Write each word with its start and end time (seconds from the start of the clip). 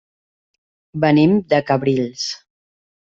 Venim 1.05 1.37
de 1.53 1.59
Cabrils. 1.71 2.25